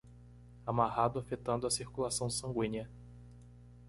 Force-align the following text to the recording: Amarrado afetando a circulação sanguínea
Amarrado 0.65 1.19
afetando 1.19 1.67
a 1.67 1.69
circulação 1.69 2.27
sanguínea 2.27 2.89